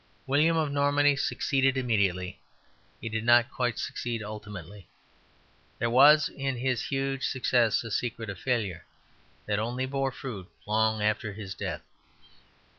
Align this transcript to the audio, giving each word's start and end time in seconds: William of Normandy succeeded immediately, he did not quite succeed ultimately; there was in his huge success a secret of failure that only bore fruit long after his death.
William 0.25 0.57
of 0.57 0.71
Normandy 0.71 1.15
succeeded 1.15 1.77
immediately, 1.77 2.39
he 2.99 3.07
did 3.07 3.23
not 3.23 3.51
quite 3.51 3.77
succeed 3.77 4.23
ultimately; 4.23 4.89
there 5.77 5.91
was 5.91 6.27
in 6.27 6.57
his 6.57 6.81
huge 6.85 7.23
success 7.23 7.83
a 7.83 7.91
secret 7.91 8.27
of 8.27 8.39
failure 8.39 8.83
that 9.45 9.59
only 9.59 9.85
bore 9.85 10.11
fruit 10.11 10.49
long 10.65 11.03
after 11.03 11.33
his 11.33 11.53
death. 11.53 11.83